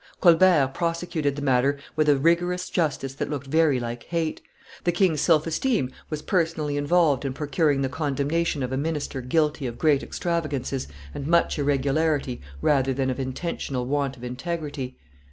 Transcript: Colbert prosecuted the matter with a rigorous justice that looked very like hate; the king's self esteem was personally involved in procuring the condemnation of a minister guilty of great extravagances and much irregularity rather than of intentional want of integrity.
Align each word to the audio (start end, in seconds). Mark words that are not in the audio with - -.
Colbert 0.19 0.73
prosecuted 0.73 1.35
the 1.35 1.43
matter 1.43 1.77
with 1.95 2.09
a 2.09 2.17
rigorous 2.17 2.71
justice 2.71 3.13
that 3.13 3.29
looked 3.29 3.45
very 3.45 3.79
like 3.79 4.01
hate; 4.05 4.41
the 4.83 4.91
king's 4.91 5.21
self 5.21 5.45
esteem 5.45 5.91
was 6.09 6.23
personally 6.23 6.75
involved 6.75 7.23
in 7.23 7.33
procuring 7.33 7.83
the 7.83 7.87
condemnation 7.87 8.63
of 8.63 8.71
a 8.71 8.77
minister 8.77 9.21
guilty 9.21 9.67
of 9.67 9.77
great 9.77 10.01
extravagances 10.01 10.87
and 11.13 11.27
much 11.27 11.59
irregularity 11.59 12.41
rather 12.63 12.95
than 12.95 13.11
of 13.11 13.19
intentional 13.19 13.85
want 13.85 14.17
of 14.17 14.23
integrity. 14.23 14.97